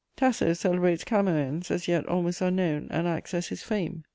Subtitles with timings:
[0.15, 4.03] Tasso celebrates Camoëns, as yet almost unknown, and acts as his "Fame."